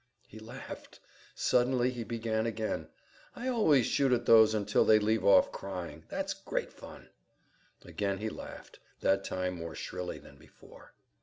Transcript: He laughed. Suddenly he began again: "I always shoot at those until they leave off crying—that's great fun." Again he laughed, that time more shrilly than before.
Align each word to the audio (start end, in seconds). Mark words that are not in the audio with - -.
He 0.27 0.39
laughed. 0.39 0.99
Suddenly 1.35 1.91
he 1.91 2.03
began 2.03 2.47
again: 2.47 2.87
"I 3.35 3.49
always 3.49 3.85
shoot 3.85 4.11
at 4.11 4.25
those 4.25 4.55
until 4.55 4.83
they 4.83 4.97
leave 4.97 5.23
off 5.23 5.51
crying—that's 5.51 6.33
great 6.33 6.73
fun." 6.73 7.09
Again 7.85 8.17
he 8.17 8.27
laughed, 8.27 8.79
that 9.01 9.23
time 9.23 9.53
more 9.57 9.75
shrilly 9.75 10.17
than 10.17 10.37
before. 10.37 10.93